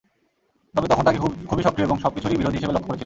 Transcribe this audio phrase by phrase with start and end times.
[0.75, 1.19] তবে তখন তাঁকে
[1.49, 2.99] খুবই সক্রিয় এবং সবকিছুরই বিরোধী হিসেবে লক্ষ করেছিলাম।